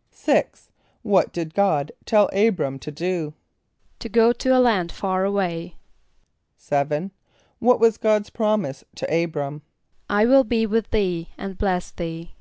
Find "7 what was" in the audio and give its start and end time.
6.56-7.98